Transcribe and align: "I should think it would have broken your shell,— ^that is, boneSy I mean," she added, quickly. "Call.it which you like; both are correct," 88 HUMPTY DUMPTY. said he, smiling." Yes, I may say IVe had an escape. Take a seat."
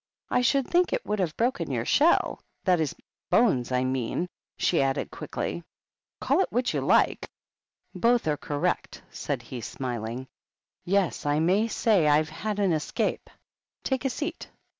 "I 0.31 0.41
should 0.41 0.65
think 0.67 0.91
it 0.93 1.05
would 1.05 1.19
have 1.19 1.37
broken 1.37 1.69
your 1.69 1.85
shell,— 1.85 2.41
^that 2.65 2.79
is, 2.79 2.95
boneSy 3.31 3.71
I 3.71 3.83
mean," 3.83 4.29
she 4.57 4.81
added, 4.81 5.11
quickly. 5.11 5.63
"Call.it 6.19 6.51
which 6.51 6.73
you 6.73 6.81
like; 6.81 7.29
both 7.93 8.27
are 8.27 8.35
correct," 8.35 8.95
88 8.95 8.97
HUMPTY 8.97 9.05
DUMPTY. 9.05 9.17
said 9.19 9.41
he, 9.43 9.61
smiling." 9.61 10.27
Yes, 10.85 11.25
I 11.27 11.37
may 11.39 11.67
say 11.67 12.07
IVe 12.07 12.29
had 12.29 12.57
an 12.57 12.71
escape. 12.73 13.29
Take 13.83 14.03
a 14.03 14.09
seat." 14.09 14.49